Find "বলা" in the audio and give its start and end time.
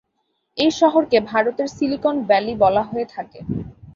2.63-2.83